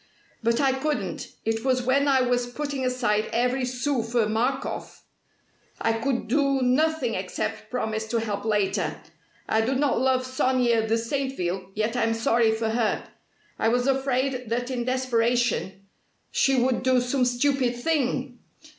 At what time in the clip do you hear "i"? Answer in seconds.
0.59-0.73, 2.07-2.21, 5.79-5.93, 9.47-9.61, 11.95-12.01, 13.59-13.67